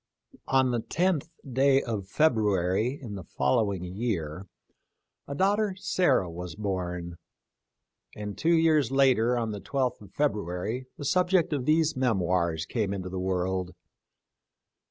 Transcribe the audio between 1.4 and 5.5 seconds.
day of February in the following year a